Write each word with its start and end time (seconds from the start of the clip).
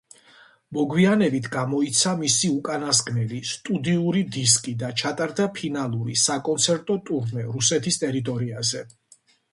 მოგვიანებით 0.75 1.49
გამოიცა 1.55 2.13
მისი 2.21 2.49
უკანასკნელი 2.53 3.41
სტუდიური 3.51 4.25
დისკი 4.37 4.75
და 4.85 4.89
ჩატარდა 5.03 5.45
ფინალური 5.59 6.19
საკონცერტო 6.25 6.99
ტურნე 7.11 7.47
რუსეთის 7.59 8.03
ტერიტორიაზე. 8.07 8.83